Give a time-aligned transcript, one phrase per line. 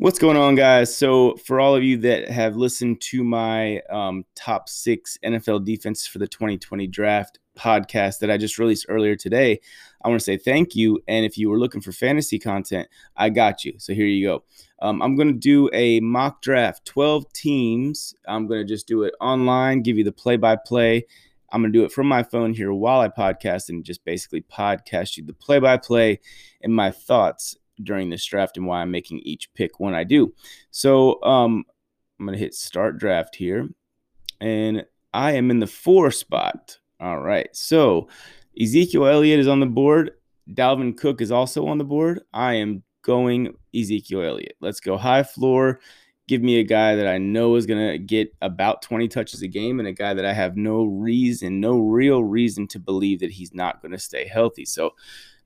[0.00, 0.96] What's going on, guys?
[0.96, 6.06] So, for all of you that have listened to my um, top six NFL defense
[6.06, 9.60] for the 2020 draft podcast that I just released earlier today,
[10.02, 11.02] I want to say thank you.
[11.06, 13.74] And if you were looking for fantasy content, I got you.
[13.76, 14.44] So, here you go.
[14.80, 18.14] Um, I'm going to do a mock draft, 12 teams.
[18.26, 21.04] I'm going to just do it online, give you the play by play.
[21.52, 24.40] I'm going to do it from my phone here while I podcast and just basically
[24.40, 26.20] podcast you the play by play
[26.62, 30.34] and my thoughts during this draft and why I'm making each pick when I do.
[30.70, 31.64] So um,
[32.18, 33.68] I'm going to hit start draft here.
[34.40, 36.78] And I am in the four spot.
[37.00, 37.54] All right.
[37.54, 38.08] So
[38.60, 40.12] Ezekiel Elliott is on the board.
[40.52, 42.20] Dalvin Cook is also on the board.
[42.32, 44.56] I am going Ezekiel Elliott.
[44.60, 45.80] Let's go high floor.
[46.28, 49.48] Give me a guy that I know is going to get about 20 touches a
[49.48, 53.32] game and a guy that I have no reason, no real reason to believe that
[53.32, 54.64] he's not going to stay healthy.
[54.64, 54.94] So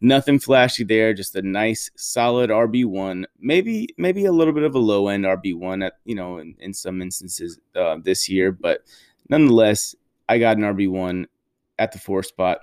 [0.05, 3.25] Nothing flashy there, just a nice solid RB1.
[3.41, 6.75] Maybe maybe a little bit of a low end RB1 at you know in, in
[6.75, 8.83] some instances uh, this year, but
[9.31, 9.95] nonetheless,
[10.29, 11.25] I got an RB1
[11.79, 12.59] at the four spot,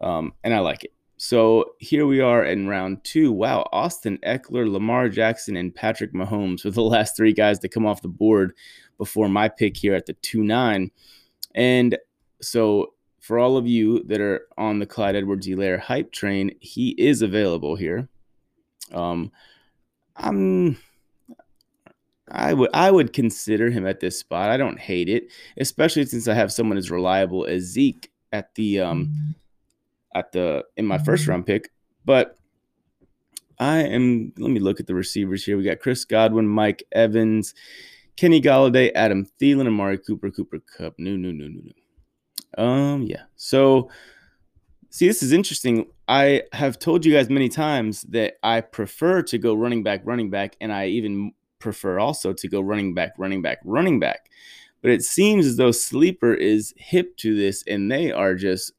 [0.00, 0.92] um, and I like it.
[1.18, 3.30] So here we are in round two.
[3.30, 7.86] Wow, Austin Ekeler, Lamar Jackson, and Patrick Mahomes were the last three guys to come
[7.86, 8.56] off the board
[8.98, 10.90] before my pick here at the 2 9.
[11.54, 11.96] And
[12.40, 16.90] so for all of you that are on the Clyde Edwards Helaire hype train, he
[16.98, 18.08] is available here.
[18.92, 19.30] Um,
[20.16, 20.76] I'm
[22.28, 24.50] I would I would consider him at this spot.
[24.50, 28.80] I don't hate it, especially since I have someone as reliable as Zeke at the
[28.80, 29.36] um
[30.16, 31.70] at the in my first round pick.
[32.04, 32.36] But
[33.60, 35.56] I am let me look at the receivers here.
[35.56, 37.54] We got Chris Godwin, Mike Evans,
[38.16, 40.94] Kenny Golladay, Adam Thielen, Amari Cooper, Cooper Kupp.
[40.98, 41.81] No, no, no, no, no.
[42.58, 43.22] Um, yeah.
[43.36, 43.90] So,
[44.90, 45.86] see, this is interesting.
[46.08, 50.30] I have told you guys many times that I prefer to go running back, running
[50.30, 54.30] back, and I even prefer also to go running back, running back, running back.
[54.82, 58.72] But it seems as though Sleeper is hip to this, and they are just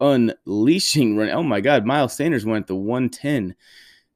[0.00, 1.30] unleashing run.
[1.30, 3.54] Oh my God, Miles Sanders went at the 110.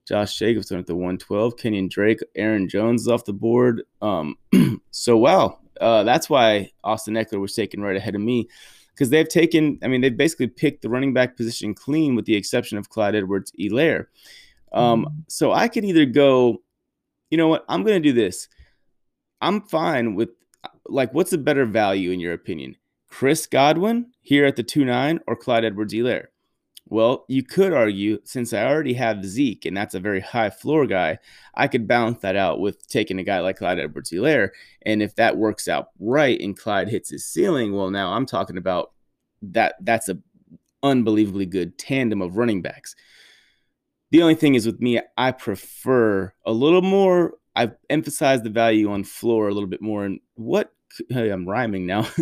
[0.07, 1.57] Josh Jacobs went at the 112.
[1.57, 3.83] Kenyon Drake, Aaron Jones is off the board.
[4.03, 4.37] Um,
[4.91, 8.49] so wow, uh, that's why Austin Ekeler was taken right ahead of me
[9.01, 12.37] because they've taken, I mean, they've basically picked the running back position clean with the
[12.37, 14.09] exception of Clyde Edwards Helaire.
[14.75, 15.15] Um, mm-hmm.
[15.27, 16.59] So I could either go,
[17.31, 18.47] you know what, I'm going to do this.
[19.41, 20.29] I'm fine with,
[20.85, 22.77] like, what's a better value in your opinion?
[23.09, 26.27] Chris Godwin here at the 2 9 or Clyde Edwards Helaire?
[26.91, 30.87] Well, you could argue since I already have Zeke, and that's a very high floor
[30.87, 31.19] guy,
[31.55, 34.51] I could balance that out with taking a guy like Clyde Edwards Helaire.
[34.83, 38.57] And if that works out right and Clyde hits his ceiling, well, now I'm talking
[38.57, 38.91] about
[39.43, 40.19] that that's a
[40.83, 42.97] unbelievably good tandem of running backs.
[44.11, 47.35] The only thing is with me, I prefer a little more.
[47.55, 50.05] I've emphasized the value on floor a little bit more.
[50.05, 50.73] And what
[51.09, 52.07] hey, I'm rhyming now.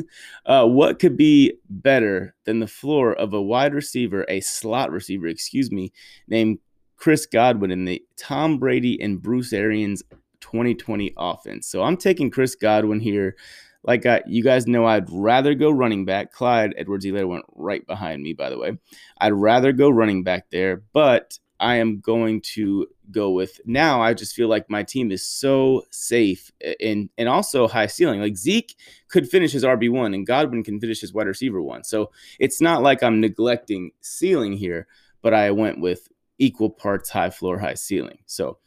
[0.46, 5.26] Uh, what could be better than the floor of a wide receiver, a slot receiver,
[5.26, 5.92] excuse me,
[6.26, 6.58] named
[6.96, 10.02] Chris Godwin in the Tom Brady and Bruce Arians
[10.40, 11.68] 2020 offense?
[11.68, 13.36] So I'm taking Chris Godwin here.
[13.84, 16.32] Like I, you guys know, I'd rather go running back.
[16.32, 18.72] Clyde Edwards Helaire went right behind me, by the way.
[19.20, 24.00] I'd rather go running back there, but I am going to go with now.
[24.00, 28.20] I just feel like my team is so safe and and also high ceiling.
[28.20, 28.76] Like Zeke
[29.08, 31.84] could finish his RB one, and Godwin can finish his wide receiver one.
[31.84, 34.86] So it's not like I'm neglecting ceiling here,
[35.22, 36.08] but I went with
[36.38, 38.18] equal parts high floor, high ceiling.
[38.26, 38.58] So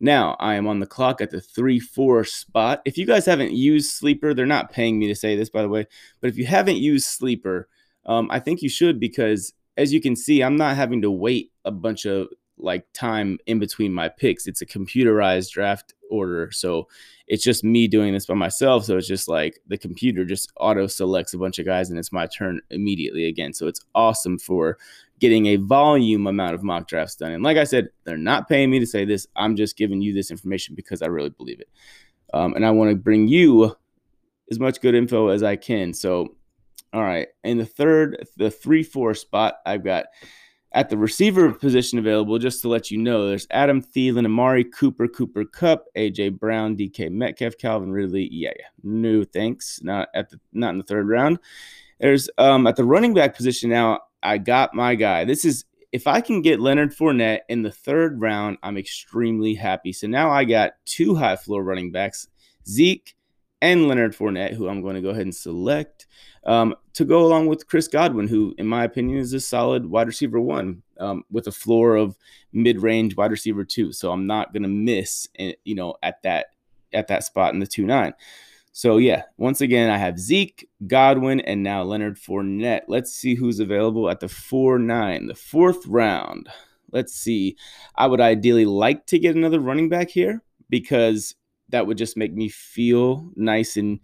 [0.00, 2.82] now I am on the clock at the three four spot.
[2.84, 5.68] If you guys haven't used Sleeper, they're not paying me to say this, by the
[5.68, 5.86] way.
[6.20, 7.68] But if you haven't used Sleeper,
[8.06, 11.52] um, I think you should because as you can see, I'm not having to wait
[11.64, 14.46] a bunch of like time in between my picks.
[14.46, 16.50] It's a computerized draft order.
[16.52, 16.86] So
[17.26, 18.84] it's just me doing this by myself.
[18.84, 22.12] So it's just like the computer just auto selects a bunch of guys and it's
[22.12, 23.52] my turn immediately again.
[23.52, 24.78] So it's awesome for
[25.20, 27.32] getting a volume amount of mock drafts done.
[27.32, 29.26] And like I said, they're not paying me to say this.
[29.36, 31.68] I'm just giving you this information because I really believe it.
[32.32, 33.76] Um, and I want to bring you
[34.50, 35.94] as much good info as I can.
[35.94, 36.36] So
[36.94, 37.26] all right.
[37.42, 40.06] In the third, the three four spot, I've got
[40.72, 45.08] at the receiver position available, just to let you know, there's Adam Thielen, Amari Cooper,
[45.08, 48.28] Cooper Kupp, AJ Brown, DK Metcalf, Calvin Ridley.
[48.30, 48.66] Yeah, yeah.
[48.84, 49.80] No thanks.
[49.82, 51.40] Not at the not in the third round.
[51.98, 55.24] There's um at the running back position now, I got my guy.
[55.24, 59.92] This is if I can get Leonard Fournette in the third round, I'm extremely happy.
[59.92, 62.28] So now I got two high floor running backs,
[62.68, 63.16] Zeke
[63.64, 66.06] and Leonard Fournette, who I'm going to go ahead and select
[66.44, 70.06] um, to go along with Chris Godwin, who, in my opinion, is a solid wide
[70.06, 72.14] receiver one um, with a floor of
[72.52, 73.90] mid-range wide receiver two.
[73.90, 76.48] So I'm not going to miss, eh, you know, at that
[76.92, 78.12] at that spot in the two nine.
[78.72, 82.82] So yeah, once again, I have Zeke, Godwin, and now Leonard Fournette.
[82.86, 86.50] Let's see who's available at the four nine, the fourth round.
[86.92, 87.56] Let's see.
[87.96, 91.34] I would ideally like to get another running back here because
[91.74, 93.98] that would just make me feel nice and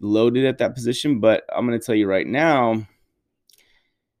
[0.00, 1.20] loaded at that position.
[1.20, 2.84] But I'm going to tell you right now,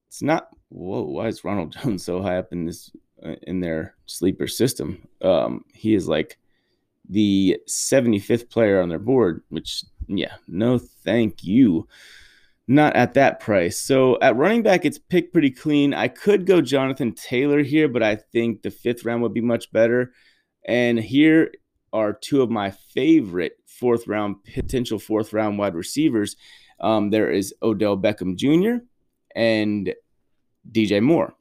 [0.06, 0.48] it's not.
[0.68, 2.92] Whoa, why is Ronald Jones so high up in this
[3.24, 5.08] uh, in their sleeper system?
[5.22, 6.38] Um, he is like
[7.10, 11.88] the 75th player on their board, which yeah, no, thank you.
[12.68, 13.76] Not at that price.
[13.76, 15.92] So at running back, it's picked pretty clean.
[15.92, 19.72] I could go Jonathan Taylor here, but I think the fifth round would be much
[19.72, 20.12] better.
[20.64, 21.50] And here
[21.94, 26.36] are two of my favorite fourth round potential fourth round wide receivers.
[26.80, 28.84] Um, there is Odell Beckham Jr.
[29.34, 29.94] and
[30.70, 31.34] DJ Moore.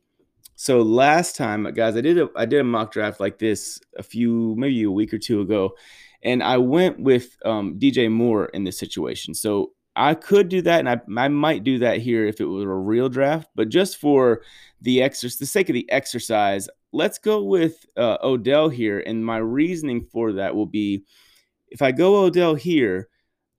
[0.56, 4.04] So last time, guys, I did a I did a mock draft like this a
[4.04, 5.76] few maybe a week or two ago,
[6.22, 9.34] and I went with um, DJ Moore in this situation.
[9.34, 12.64] So I could do that, and I, I might do that here if it was
[12.64, 13.50] a real draft.
[13.56, 14.42] But just for
[14.82, 19.04] the exercise, the sake of the exercise, let's go with uh, Odell here.
[19.06, 21.04] And my reasoning for that will be
[21.68, 23.10] if I go Odell here,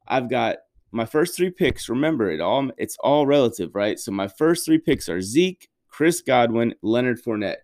[0.06, 0.58] I've got
[0.92, 1.88] my first three picks.
[1.88, 3.98] Remember, it all it's all relative, right?
[3.98, 7.58] So my first three picks are Zeke, Chris Godwin, Leonard Fournette.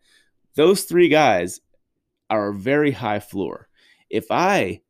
[0.57, 1.61] Those three guys
[2.29, 3.69] are a very high floor.
[4.11, 4.81] If I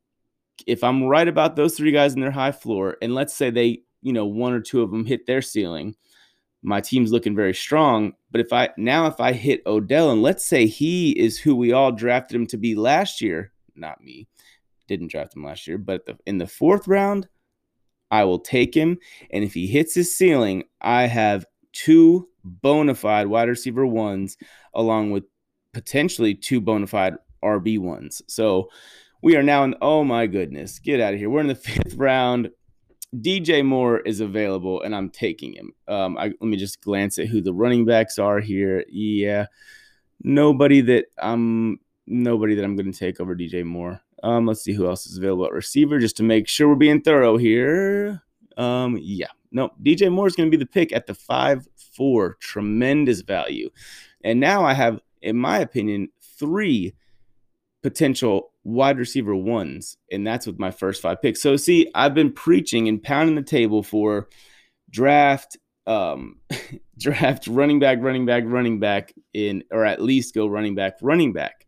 [0.67, 3.83] if I'm right about those three guys in their high floor, and let's say they,
[4.01, 5.95] you know, one or two of them hit their ceiling,
[6.63, 8.13] my team's looking very strong.
[8.31, 11.71] But if I now if I hit Odell and let's say he is who we
[11.71, 14.27] all drafted him to be last year, not me,
[14.87, 17.27] didn't draft him last year, but the, in the fourth round,
[18.09, 18.97] I will take him.
[19.31, 24.37] And if he hits his ceiling, I have two bona fide wide receiver ones
[24.73, 25.23] along with
[25.73, 28.21] potentially two bona fide RB ones.
[28.27, 28.69] So
[29.23, 31.29] we are now in, oh my goodness, get out of here.
[31.29, 32.49] We're in the fifth round.
[33.15, 35.73] DJ Moore is available, and I'm taking him.
[35.87, 38.85] Um, I, let me just glance at who the running backs are here.
[38.89, 39.47] Yeah,
[40.23, 44.01] nobody that I'm nobody that I'm going to take over DJ Moore.
[44.23, 47.01] Um, let's see who else is available at receiver, just to make sure we're being
[47.01, 48.21] thorough here.
[48.55, 52.37] Um, yeah, no, DJ Moore is going to be the pick at the five four,
[52.39, 53.69] tremendous value,
[54.23, 56.09] and now I have, in my opinion,
[56.39, 56.93] three
[57.83, 61.41] potential wide receiver ones, and that's with my first five picks.
[61.41, 64.29] So see, I've been preaching and pounding the table for
[64.89, 66.39] draft um
[66.97, 71.33] draft running back, running back, running back in or at least go running back, running
[71.33, 71.65] back.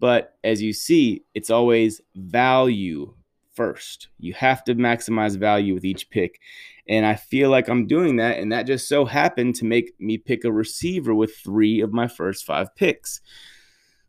[0.00, 3.14] But as you see, it's always value
[3.54, 4.08] first.
[4.18, 6.40] You have to maximize value with each pick.
[6.88, 8.38] And I feel like I'm doing that.
[8.38, 12.08] And that just so happened to make me pick a receiver with three of my
[12.08, 13.20] first five picks.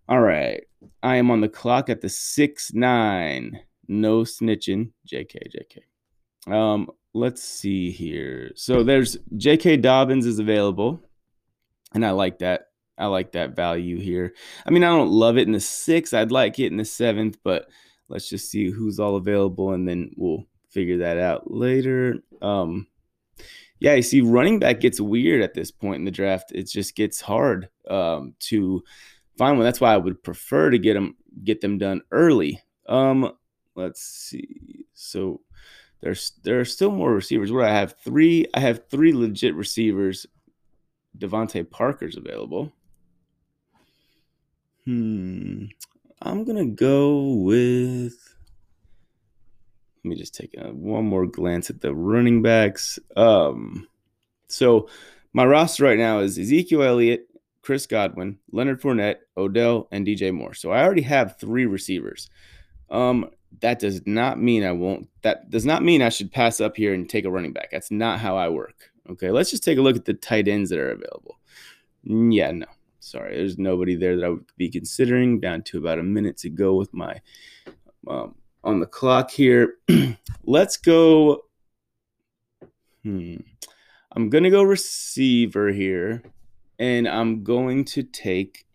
[0.08, 0.64] All right.
[1.02, 3.60] I am on the clock at the six nine.
[3.88, 4.92] No snitching.
[5.12, 5.38] JK,
[6.48, 6.54] JK.
[6.54, 8.52] Um, let's see here.
[8.56, 11.02] So there's JK Dobbins is available.
[11.94, 12.68] And I like that.
[12.98, 14.34] I like that value here.
[14.66, 16.14] I mean, I don't love it in the sixth.
[16.14, 17.68] I'd like it in the seventh, but
[18.08, 22.16] let's just see who's all available and then we'll figure that out later.
[22.42, 22.88] Um,
[23.80, 26.52] yeah, you see, running back gets weird at this point in the draft.
[26.54, 28.84] It just gets hard um, to
[29.38, 29.66] find one.
[29.66, 32.62] That's why I would prefer to get them get them done early.
[32.88, 33.32] Um,
[33.76, 34.86] let's see.
[34.94, 35.42] So
[36.02, 37.52] there's there are still more receivers.
[37.52, 40.26] Where I have three, I have three legit receivers.
[41.18, 42.74] DeVante Parker's available.
[44.86, 45.66] Hmm.
[46.22, 48.14] I'm gonna go with.
[50.04, 53.00] Let me just take a, one more glance at the running backs.
[53.16, 53.88] Um,
[54.48, 54.88] so
[55.34, 57.28] my roster right now is Ezekiel Elliott,
[57.66, 60.54] Chris Godwin, Leonard Fournette, Odell, and DJ Moore.
[60.54, 62.30] So I already have three receivers.
[62.92, 63.32] Um,
[63.62, 65.10] that does not mean I won't.
[65.24, 67.72] That does not mean I should pass up here and take a running back.
[67.72, 68.92] That's not how I work.
[69.10, 71.40] Okay, let's just take a look at the tight ends that are available.
[72.04, 72.68] Yeah, no,
[73.00, 75.40] sorry, there's nobody there that I would be considering.
[75.40, 77.20] Down to about a minute to go with my
[78.08, 79.78] um, on the clock here.
[80.46, 81.42] let's go.
[83.02, 83.38] Hmm.
[84.12, 86.22] I'm gonna go receiver here
[86.80, 88.66] and I'm going to take.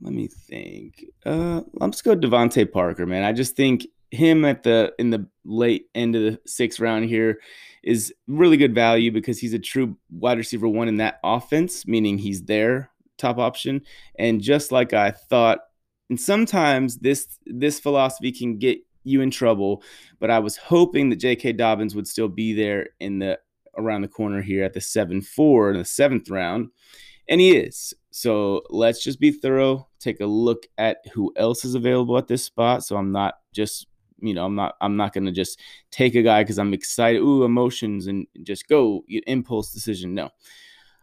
[0.00, 1.04] Let me think.
[1.26, 3.22] Uh, just go DeVante Parker, man.
[3.22, 7.40] I just think him at the in the late end of the sixth round here
[7.82, 12.18] is really good value because he's a true wide receiver one in that offense, meaning
[12.18, 13.82] he's their top option.
[14.18, 15.60] And just like I thought,
[16.08, 19.82] and sometimes this this philosophy can get you in trouble.
[20.18, 21.52] But I was hoping that J.K.
[21.52, 23.38] Dobbins would still be there in the
[23.80, 26.70] around the corner here at the seven four in the seventh round,
[27.28, 27.94] and he is.
[28.10, 29.88] So let's just be thorough.
[29.98, 32.84] Take a look at who else is available at this spot.
[32.84, 33.86] So I'm not just
[34.20, 35.60] you know I'm not I'm not gonna just
[35.90, 37.20] take a guy because I'm excited.
[37.20, 40.14] Ooh, emotions and just go impulse decision.
[40.14, 40.30] No.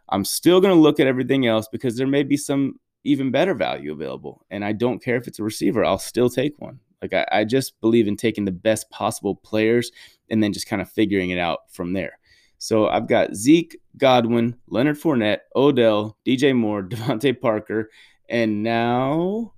[0.09, 3.91] I'm still to look at everything else because there may be some even better value
[3.91, 4.45] available.
[4.51, 6.79] And I don't care if it's a receiver, I'll still take one.
[7.01, 9.91] Like I, I just believe in taking the best possible players
[10.29, 12.19] and then just kind of figuring it out from there.
[12.57, 17.89] So I've got Zeke, Godwin, Leonard Fournette, Odell, DJ Moore, DeVante Parker,
[18.29, 19.53] and now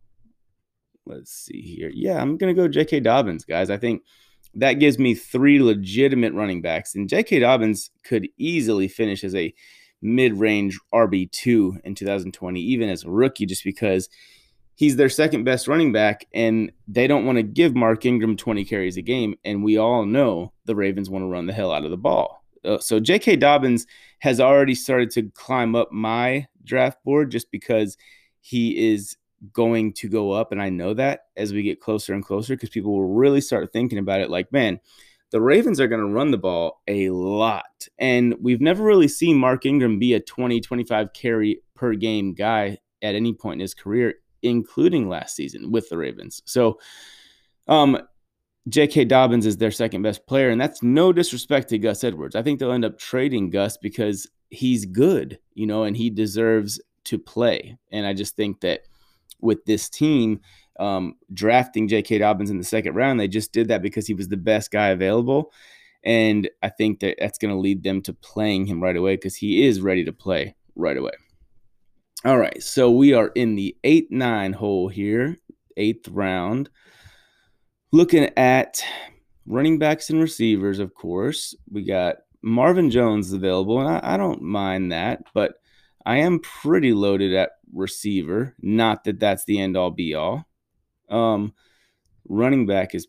[1.05, 1.91] let's see here.
[1.93, 3.01] Yeah, I'm gonna go J.K.
[3.01, 3.69] Dobbins, guys.
[3.69, 4.03] I think
[4.55, 7.39] that gives me three legitimate running backs, and J.K.
[7.39, 9.53] Dobbins could easily finish as a
[10.01, 14.09] mid-range RB2 in 2020, even as a rookie, just because
[14.75, 18.63] he's their second best running back, and they don't want to give Mark Ingram 20
[18.65, 19.35] carries a game.
[19.43, 22.38] And we all know the Ravens want to run the hell out of the ball.
[22.63, 23.37] Uh, so J.K.
[23.37, 23.85] Dobbins
[24.19, 27.97] has already started to climb up my draft board just because
[28.41, 29.17] he is
[29.53, 30.51] going to go up.
[30.51, 33.71] And I know that as we get closer and closer, because people will really start
[33.71, 34.79] thinking about it like, man,
[35.31, 37.87] the Ravens are going to run the ball a lot.
[37.97, 42.79] And we've never really seen Mark Ingram be a 20, 25 carry per game guy
[43.01, 46.41] at any point in his career, including last season with the Ravens.
[46.45, 46.79] So,
[47.67, 47.99] um,
[48.69, 49.05] J.K.
[49.05, 52.35] Dobbins is their second best player, and that's no disrespect to Gus Edwards.
[52.35, 56.79] I think they'll end up trading Gus because he's good, you know, and he deserves
[57.05, 57.77] to play.
[57.91, 58.81] And I just think that
[59.41, 60.41] with this team,
[60.79, 62.19] um, drafting J.K.
[62.19, 63.19] Dobbins in the second round.
[63.19, 65.51] They just did that because he was the best guy available.
[66.03, 69.35] And I think that that's going to lead them to playing him right away because
[69.35, 71.11] he is ready to play right away.
[72.23, 72.63] All right.
[72.63, 75.37] So we are in the 8 9 hole here,
[75.75, 76.69] eighth round.
[77.91, 78.83] Looking at
[79.47, 81.55] running backs and receivers, of course.
[81.71, 85.55] We got Marvin Jones available, and I, I don't mind that, but
[86.05, 88.55] I am pretty loaded at receiver.
[88.61, 90.45] Not that that's the end all be all.
[91.09, 91.53] Um,
[92.27, 93.07] running back is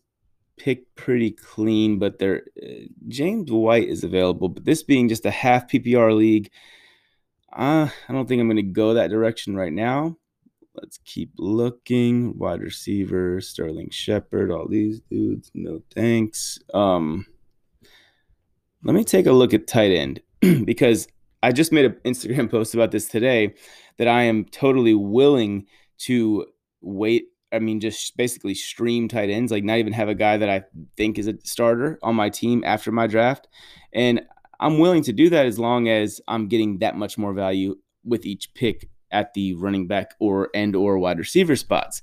[0.57, 4.49] picked pretty clean, but there uh, James White is available.
[4.49, 6.51] But this being just a half PPR league,
[7.53, 10.17] uh, I don't think I'm going to go that direction right now.
[10.75, 12.37] Let's keep looking.
[12.37, 15.51] Wide receiver, Sterling Shepard, all these dudes.
[15.53, 16.59] No thanks.
[16.73, 17.25] Um,
[18.83, 20.21] let me take a look at tight end
[20.65, 21.07] because
[21.43, 23.53] I just made an Instagram post about this today
[23.97, 25.65] that I am totally willing
[25.99, 26.45] to
[26.81, 30.49] wait I mean, just basically stream tight ends, like not even have a guy that
[30.49, 30.63] I
[30.95, 33.47] think is a starter on my team after my draft.
[33.93, 34.21] And
[34.59, 37.75] I'm willing to do that as long as I'm getting that much more value
[38.05, 42.01] with each pick at the running back or and or wide receiver spots.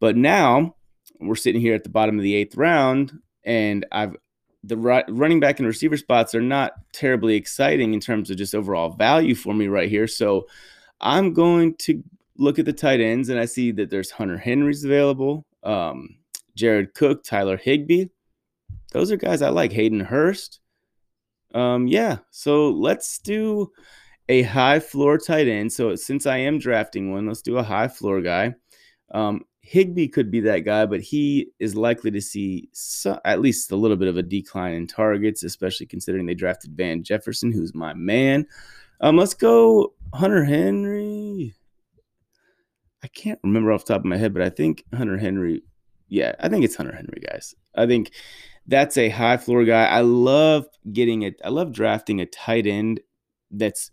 [0.00, 0.76] But now
[1.20, 3.12] we're sitting here at the bottom of the eighth round,
[3.44, 4.16] and I've
[4.66, 8.90] the running back and receiver spots are not terribly exciting in terms of just overall
[8.90, 10.08] value for me right here.
[10.08, 10.46] So
[11.00, 12.02] I'm going to
[12.36, 16.16] look at the tight ends and I see that there's Hunter Henry's available, um,
[16.56, 18.06] Jared Cook, Tyler Higbee.
[18.92, 19.72] Those are guys I like.
[19.72, 20.60] Hayden Hurst.
[21.54, 23.70] Um, yeah, so let's do
[24.28, 25.72] a high floor tight end.
[25.72, 28.54] So since I am drafting one, let's do a high floor guy.
[29.12, 33.72] Um, Higbee could be that guy, but he is likely to see so, at least
[33.72, 37.74] a little bit of a decline in targets, especially considering they drafted Van Jefferson, who's
[37.74, 38.46] my man.
[39.00, 41.54] Um, let's go Hunter Henry.
[43.02, 45.62] I can't remember off the top of my head, but I think Hunter Henry.
[46.08, 47.54] Yeah, I think it's Hunter Henry, guys.
[47.74, 48.12] I think
[48.68, 49.86] that's a high floor guy.
[49.86, 51.40] I love getting it.
[51.44, 53.00] I love drafting a tight end
[53.50, 53.90] that's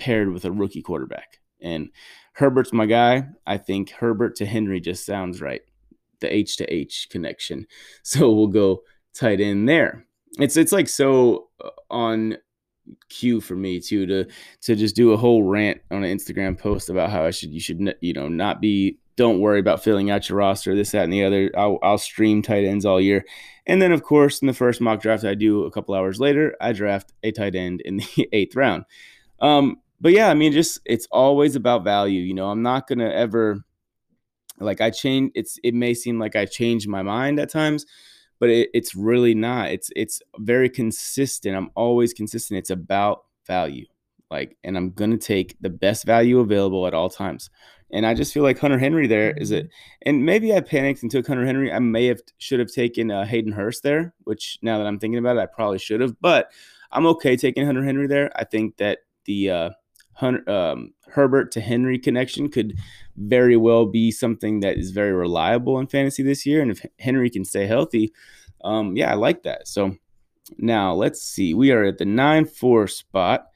[0.00, 1.38] paired with a rookie quarterback.
[1.60, 1.90] And
[2.32, 3.28] Herbert's my guy.
[3.46, 5.62] I think Herbert to Henry just sounds right.
[6.20, 7.66] The H to H connection.
[8.02, 8.82] So we'll go
[9.14, 10.06] tight end there.
[10.38, 12.38] It's it's like so uh, on
[13.08, 14.24] cue for me too to
[14.62, 17.60] to just do a whole rant on an Instagram post about how I should you
[17.60, 21.12] should you know not be don't worry about filling out your roster this that and
[21.12, 23.24] the other I'll, I'll stream tight ends all year
[23.66, 26.56] and then of course in the first mock draft I do a couple hours later
[26.60, 28.84] I draft a tight end in the eighth round
[29.40, 33.10] um but yeah I mean just it's always about value you know I'm not gonna
[33.10, 33.62] ever
[34.58, 37.86] like I change it's it may seem like I change my mind at times
[38.40, 39.70] but it, it's really not.
[39.70, 41.56] It's it's very consistent.
[41.56, 42.58] I'm always consistent.
[42.58, 43.86] It's about value.
[44.30, 47.50] Like, and I'm gonna take the best value available at all times.
[47.92, 49.68] And I just feel like Hunter Henry there is it.
[50.02, 51.72] And maybe I panicked and took Hunter Henry.
[51.72, 55.18] I may have should have taken uh, Hayden Hurst there, which now that I'm thinking
[55.18, 56.18] about it, I probably should have.
[56.20, 56.50] But
[56.92, 58.30] I'm okay taking Hunter Henry there.
[58.36, 59.70] I think that the uh,
[60.20, 62.78] Um, Herbert to Henry connection could
[63.16, 66.62] very well be something that is very reliable in fantasy this year.
[66.62, 68.12] And if Henry can stay healthy,
[68.62, 69.66] um, yeah, I like that.
[69.66, 69.96] So
[70.58, 71.54] now let's see.
[71.54, 73.46] We are at the 9 4 spot.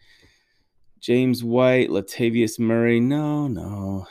[1.00, 2.98] James White, Latavius Murray.
[2.98, 4.06] No, no,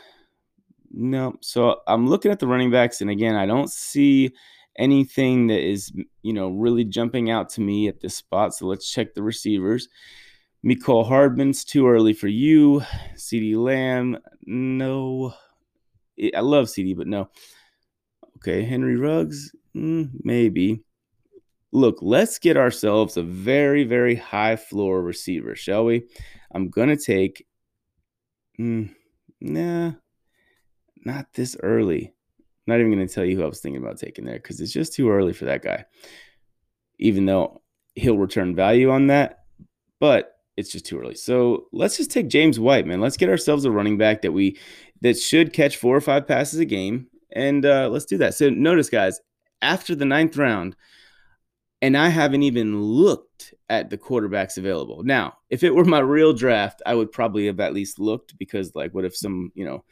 [0.91, 1.33] no.
[1.41, 4.31] So I'm looking at the running backs, and again, I don't see
[4.77, 5.91] anything that is,
[6.21, 8.53] you know, really jumping out to me at this spot.
[8.53, 9.89] So let's check the receivers.
[10.65, 12.81] Mecole Hardman's too early for you.
[13.15, 15.33] CeeDee Lamb, no.
[16.35, 17.29] I love CeeDee, but no.
[18.37, 20.83] Okay, Henry Ruggs, mm, maybe.
[21.71, 26.07] Look, let's get ourselves a very, very high floor receiver, shall we?
[26.51, 27.45] I'm to take,
[28.59, 28.93] mm,
[29.41, 29.93] nah,
[31.03, 32.13] not this early.
[32.67, 34.93] not even to tell you who I was thinking about taking there because it's just
[34.93, 35.83] too early for that guy.
[36.99, 37.61] Even though
[37.95, 39.39] he'll return value on that,
[39.99, 41.15] but it's just too early.
[41.15, 43.01] So let's just take James White, man.
[43.01, 44.57] Let's get ourselves a running back that we
[45.01, 48.35] that should catch four or five passes a game, and uh, let's do that.
[48.35, 49.19] So notice, guys,
[49.61, 50.75] after the ninth round,
[51.81, 55.03] and I haven't even looked at the quarterbacks available.
[55.03, 58.73] Now, if it were my real draft, I would probably have at least looked because,
[58.75, 59.83] like, what if some you know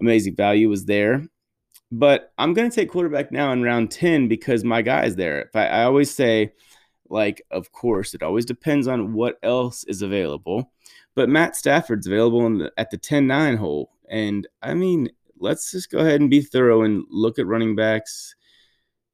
[0.00, 1.26] amazing value was there?
[1.90, 5.42] But I'm going to take quarterback now in round ten because my guy is there.
[5.42, 6.52] If I, I always say
[7.12, 10.72] like, of course, it always depends on what else is available.
[11.14, 13.92] But Matt Stafford's available the, at the 10 9 hole.
[14.10, 18.34] And I mean, let's just go ahead and be thorough and look at running backs.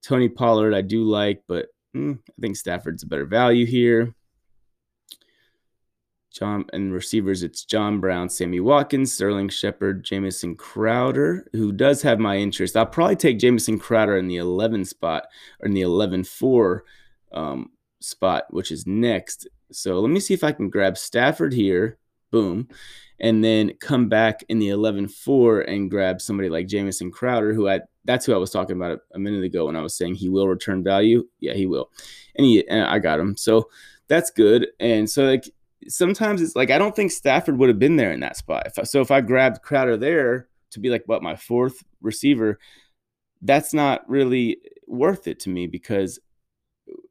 [0.03, 4.15] Tony Pollard, I do like, but mm, I think Stafford's a better value here.
[6.31, 12.21] John and receivers, it's John Brown, Sammy Watkins, Sterling Shepard, Jamison Crowder, who does have
[12.21, 12.77] my interest.
[12.77, 15.25] I'll probably take Jamison Crowder in the 11 spot
[15.59, 16.85] or in the 11 4
[17.33, 19.49] um, spot, which is next.
[19.73, 21.99] So let me see if I can grab Stafford here.
[22.31, 22.69] Boom.
[23.21, 27.69] And then come back in the 11 4 and grab somebody like Jamison Crowder, who
[27.69, 30.31] I that's who I was talking about a minute ago when I was saying he
[30.31, 31.27] will return value.
[31.41, 31.91] Yeah, he will.
[32.37, 33.37] And, he, and I got him.
[33.37, 33.69] So
[34.09, 34.69] that's good.
[34.81, 35.45] And so, like,
[35.89, 38.67] sometimes it's like I don't think Stafford would have been there in that spot.
[38.67, 42.59] If I, so if I grabbed Crowder there to be like what my fourth receiver,
[43.43, 46.19] that's not really worth it to me because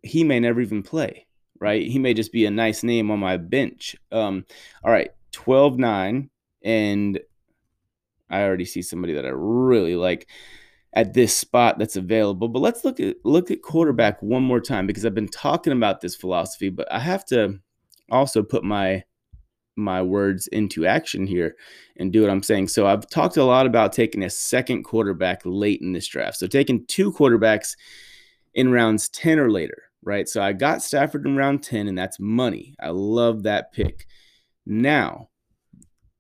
[0.04, 1.28] he may never even play,
[1.60, 1.86] right?
[1.86, 3.96] He may just be a nice name on my bench.
[4.12, 4.46] Um,
[4.84, 6.30] all right, 12 9.
[6.64, 7.20] And
[8.30, 10.28] I already see somebody that I really like
[10.94, 12.48] at this spot that's available.
[12.48, 16.02] But let's look at look at quarterback one more time because I've been talking about
[16.02, 17.60] this philosophy, but I have to
[18.12, 19.04] also put my
[19.76, 21.56] my words into action here
[21.98, 22.70] and do what I'm saying.
[22.70, 26.38] So I've talked a lot about taking a second quarterback late in this draft.
[26.38, 27.76] So taking two quarterbacks
[28.56, 30.28] in rounds 10 or later, right?
[30.28, 32.76] So I got Stafford in round 10, and that's money.
[32.80, 34.08] I love that pick.
[34.66, 35.30] Now,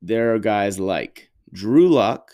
[0.01, 2.31] there are guys like Drew Lock.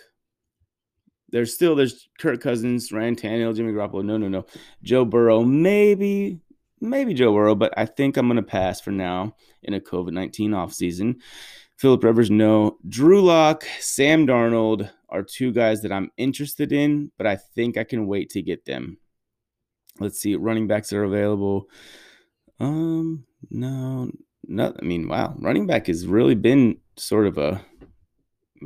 [1.30, 4.04] There's still there's Kirk Cousins, Ryan Tannehill, Jimmy Garoppolo.
[4.04, 4.46] No, no, no.
[4.84, 6.40] Joe Burrow, maybe,
[6.82, 10.52] maybe Joe Burrow, but I think I'm gonna pass for now in a COVID 19
[10.52, 11.16] offseason.
[11.78, 12.78] Philip Rivers, no.
[12.88, 17.84] Drew Lock, Sam Darnold are two guys that I'm interested in, but I think I
[17.84, 18.98] can wait to get them.
[20.00, 21.70] Let's see, running backs are available.
[22.60, 24.12] Um, no,
[24.48, 24.76] not.
[24.82, 27.64] I mean, wow, running back has really been sort of a.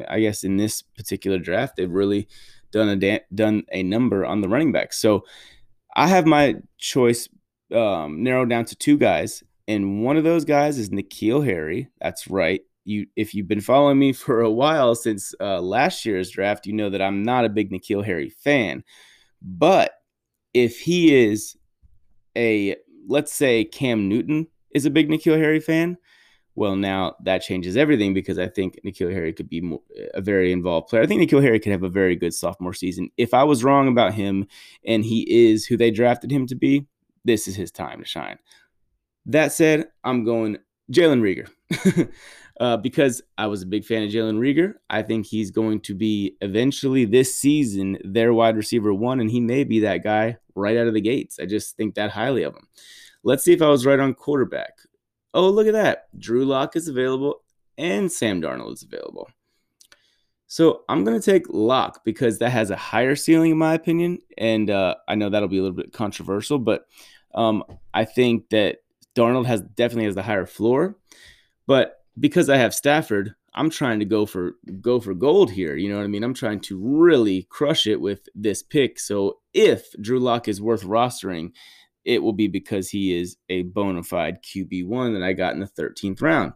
[0.07, 2.27] I guess in this particular draft, they've really
[2.71, 4.93] done a da- done a number on the running back.
[4.93, 5.25] So
[5.95, 7.27] I have my choice
[7.73, 11.89] um, narrowed down to two guys, and one of those guys is N'Keal Harry.
[11.99, 12.61] That's right.
[12.85, 16.73] You, if you've been following me for a while since uh, last year's draft, you
[16.73, 18.83] know that I'm not a big N'Keal Harry fan.
[19.41, 19.93] But
[20.57, 21.55] if he is
[22.35, 22.75] a
[23.07, 25.97] let's say Cam Newton is a big N'Keal Harry fan,
[26.55, 29.81] well now that changes everything because I think N'Keal Harry could be more,
[30.13, 31.03] a very involved player.
[31.03, 33.09] I think N'Keal Harry could have a very good sophomore season.
[33.17, 34.47] If I was wrong about him
[34.85, 36.87] and he is who they drafted him to be,
[37.23, 38.39] this is his time to shine.
[39.27, 40.57] That said, I'm going
[40.91, 42.11] Jalen Reagor.
[42.59, 44.73] uh, because I was a big fan of Jalen Reagor.
[44.89, 49.39] I think he's going to be eventually this season their wide receiver one, and he
[49.39, 51.39] may be that guy right out of the gates.
[51.39, 52.67] I just think that highly of him.
[53.23, 54.79] Let's see if I was right on quarterback.
[55.33, 56.07] Oh, look at that.
[56.17, 57.41] Drew Lock is available
[57.77, 59.29] and Sam Darnold is available.
[60.47, 64.19] So I'm going to take Lock because that has a higher ceiling, in my opinion.
[64.37, 66.87] And uh, I know that'll be a little bit controversial, but
[67.35, 68.77] um, I think that
[69.13, 70.95] Darnold has definitely has the higher floor.
[71.65, 75.75] But because I have Stafford, I'm trying to go for go for gold here.
[75.75, 76.23] You know what I mean?
[76.23, 78.99] I'm trying to really crush it with this pick.
[78.99, 81.51] So if Drew Lock is worth rostering,
[82.05, 85.59] it will be because he is a bona fide QB one that I got in
[85.59, 86.53] the 13th round.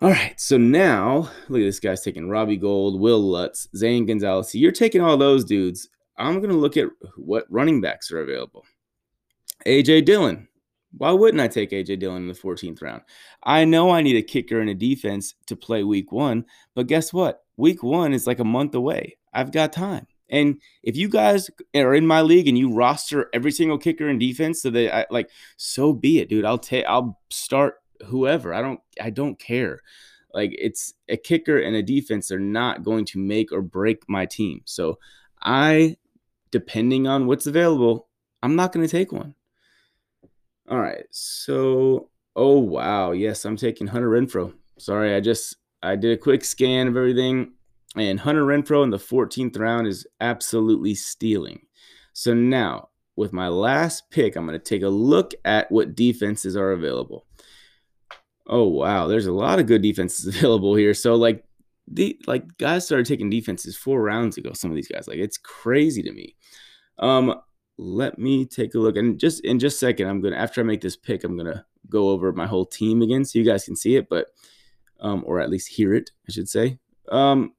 [0.00, 4.54] All right, so now look at this guy's taking Robbie Gould, Wil Lutz, Zane Gonzalez.
[4.54, 5.88] You're taking all those dudes.
[6.18, 8.64] I'm gonna look at what running backs are available.
[9.66, 10.48] AJ Dillon.
[10.96, 13.02] Why wouldn't I take AJ Dillon in the 14th round?
[13.42, 17.12] I know I need a kicker and a defense to play week one, but guess
[17.12, 17.42] what?
[17.56, 19.16] Week one is like a month away.
[19.32, 20.06] I've got time.
[20.30, 24.18] And if you guys are in my league and you roster every single kicker and
[24.18, 26.44] defense, so that I like, so be it, dude.
[26.44, 27.76] I'll take, I'll start
[28.06, 28.54] whoever.
[28.54, 29.80] I don't, I don't care.
[30.32, 34.26] Like it's a kicker and a defense are not going to make or break my
[34.26, 34.62] team.
[34.64, 34.98] So
[35.42, 35.96] I,
[36.50, 38.08] depending on what's available,
[38.42, 39.34] I'm not going to take one.
[40.68, 41.04] All right.
[41.10, 44.54] So, oh wow, yes, I'm taking Hunter Renfrow.
[44.78, 47.52] Sorry, I just I did a quick scan of everything,
[47.96, 51.66] and Hunter Renfrow in the 14th round is absolutely stealing.
[52.12, 56.56] So now, with my last pick, I'm going to take a look at what defenses
[56.56, 57.26] are available.
[58.46, 60.94] Oh wow, there's a lot of good defenses available here.
[60.94, 61.44] So like
[61.86, 64.52] the like guys started taking defenses four rounds ago.
[64.54, 66.36] Some of these guys, like it's crazy to me.
[66.98, 67.34] Um,
[67.76, 68.96] let me take a look.
[68.96, 71.64] And just in just a second, I'm gonna after I make this pick, I'm gonna
[71.88, 74.28] go over my whole team again so you guys can see it, but
[75.00, 76.78] um, or at least hear it, I should say.
[77.10, 77.52] Um,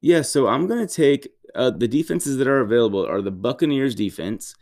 [0.00, 4.54] yeah, so I'm gonna take uh, the defenses that are available are the Buccaneers defense,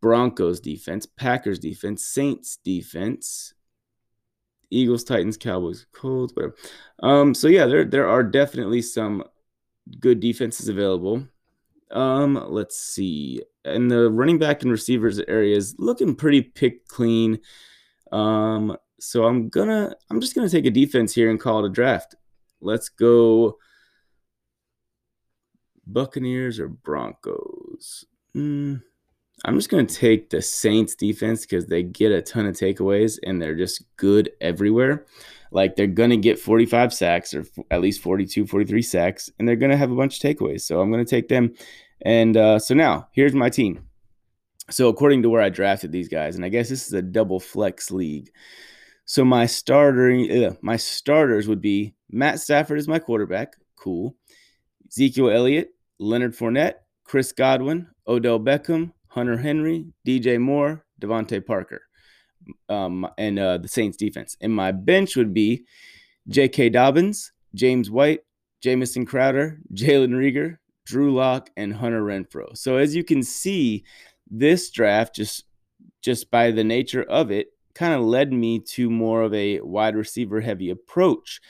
[0.00, 3.54] Broncos defense, Packers defense, Saints defense,
[4.70, 6.56] Eagles, Titans, Cowboys, Colts, whatever.
[7.02, 9.22] Um, so yeah, there there are definitely some
[10.00, 11.26] good defenses available.
[11.90, 13.42] Um, let's see.
[13.66, 17.40] And the running back and receivers area is looking pretty pick clean.
[18.12, 21.72] Um, so I'm gonna I'm just gonna take a defense here and call it a
[21.72, 22.14] draft.
[22.60, 23.58] Let's go
[25.86, 28.04] Buccaneers or Broncos.
[28.34, 28.82] Mm,
[29.44, 33.40] I'm just gonna take the Saints defense because they get a ton of takeaways and
[33.40, 35.06] they're just good everywhere.
[35.50, 39.76] Like they're to get 45 sacks or at least 42, 43 sacks, and they're to
[39.76, 40.62] have a bunch of takeaways.
[40.62, 41.54] So I'm to take them.
[42.02, 43.86] And uh, so now here's my team.
[44.70, 47.40] So according to where I drafted these guys, and I guess this is a double
[47.40, 48.30] flex league.
[49.04, 54.16] So my starter, my starters would be Matt Stafford as my quarterback, cool.
[54.88, 61.82] Ezekiel Elliott, Leonard Fournette, Chris Godwin, Odell Beckham, Hunter Henry, DJ Moore, DeVante Parker
[62.68, 64.36] um, and uh, the Saints defense.
[64.40, 65.64] And my bench would be
[66.28, 66.70] J.K.
[66.70, 68.20] Dobbins, James White,
[68.62, 72.56] Jamison Crowder, Jalen Reagor, Drew Lock, and Hunter Renfrow.
[72.56, 73.84] So as you can see,
[74.30, 75.44] this draft just
[76.00, 79.96] just by the nature of it kind of led me to more of a wide
[79.96, 81.40] receiver heavy approach.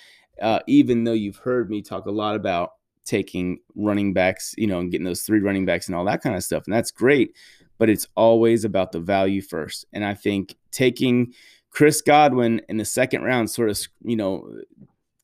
[0.43, 2.73] Uh, even though you've heard me talk a lot about
[3.05, 6.35] taking running backs, you know, and getting those three running backs and all that kind
[6.35, 7.35] of stuff, and that's great
[7.79, 9.85] but it's always about the value first.
[9.93, 11.35] And I think taking
[11.71, 14.49] Chris Godwin in the second round sort of, you know,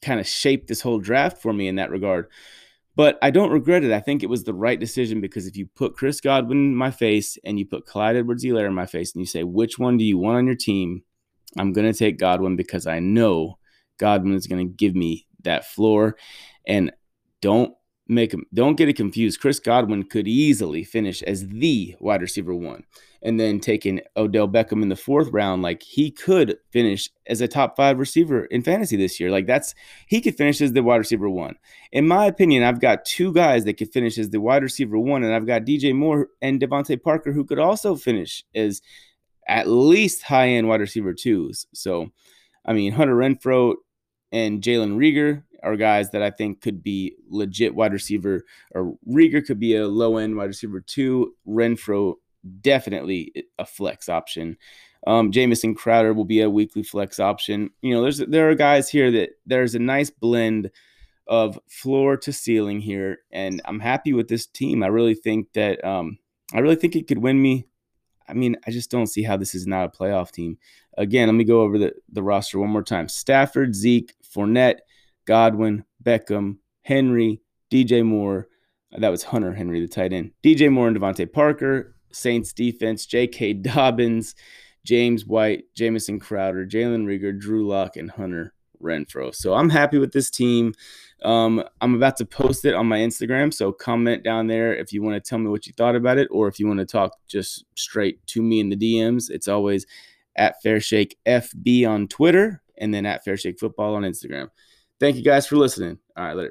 [0.03, 2.29] kind of shaped this whole draft for me in that regard.
[2.95, 3.93] But I don't regret it.
[3.93, 6.91] I think it was the right decision because if you put Chris Godwin in my
[6.91, 9.97] face and you put Clyde Edwards Helaire in my face and you say, which one
[9.97, 11.03] do you want on your team?
[11.59, 13.59] I'm going to take Godwin because I know
[13.99, 16.17] Godwin is going to give me that floor.
[16.67, 16.93] And
[17.41, 17.75] don't
[18.13, 19.41] make him don't get it confused.
[19.41, 22.85] Chris Godwin could easily finish as the wide receiver one.
[23.25, 27.47] And then taking Odell Beckham in the fourth round, like he could finish as a
[27.47, 29.31] top five receiver in fantasy this year.
[29.31, 29.75] Like that's
[30.07, 31.55] he could finish as the wide receiver one.
[31.93, 35.23] In my opinion, I've got two guys that could finish as the wide receiver one,
[35.23, 38.83] and I've got DJ Moore and DeVante Parker who could also finish as
[39.47, 41.67] at least high end wide receiver twos.
[41.73, 42.11] So
[42.65, 43.75] I mean Hunter Renfrow
[44.33, 48.45] and Jalen Reagor are guys that I think could be legit wide receiver,
[48.75, 51.35] or Reagor could be a low end wide receiver too.
[51.47, 52.15] Renfrow
[52.61, 54.57] definitely a flex option.
[55.07, 57.71] Um, Jamison Crowder will be a weekly flex option.
[57.81, 60.71] You know, there's there are guys here that there's a nice blend
[61.27, 64.83] of floor to ceiling here, and I'm happy with this team.
[64.83, 66.19] I really think that um,
[66.53, 67.67] I really think it could win me.
[68.29, 70.59] I mean, I just don't see how this is not a playoff team.
[70.97, 73.09] Again, let me go over the, the roster one more time.
[73.09, 74.79] Stafford, Zeke, Fournette,
[75.27, 78.49] Godwin, Beckham, Henry, DJ Moore.
[78.97, 80.33] That was Hunter Henry, the tight end.
[80.45, 81.95] DJ Moore and DeVante Parker.
[82.13, 83.55] Saints defense, J.K.
[83.55, 84.35] Dobbins,
[84.85, 89.35] James White, Jamison Crowder, Jalen Reagor, Drew Lock, and Hunter Renfrow.
[89.35, 90.75] So I'm happy with this team.
[91.25, 93.55] Um, I'm about to post it on my Instagram.
[93.55, 96.29] So comment down there if you want to tell me what you thought about it,
[96.31, 99.31] or if you want to talk just straight to me in the DMs.
[99.31, 99.87] It's always
[100.37, 104.49] at Fairshake FB on Twitter and then at Fairshake Football on Instagram.
[105.03, 105.99] Thank you guys for listening.
[106.17, 106.51] All right, later.